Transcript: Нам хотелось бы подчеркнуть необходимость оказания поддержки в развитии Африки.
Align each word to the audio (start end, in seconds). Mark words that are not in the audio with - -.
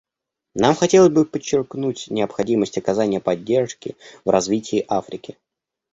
Нам 0.55 0.73
хотелось 0.73 1.11
бы 1.13 1.25
подчеркнуть 1.25 2.07
необходимость 2.09 2.75
оказания 2.79 3.19
поддержки 3.19 3.95
в 4.25 4.31
развитии 4.31 4.83
Африки. 4.89 5.37